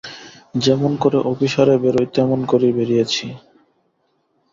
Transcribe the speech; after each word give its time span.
যেমন 0.55 0.91
করে 1.03 1.17
অভিসারে 1.31 1.75
বেরোয় 1.83 2.09
তেমনি 2.15 2.45
করেই 2.51 2.73
বেরিয়েছি। 2.77 3.25